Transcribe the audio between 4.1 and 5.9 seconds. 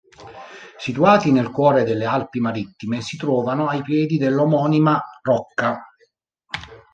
dell'omonima rocca.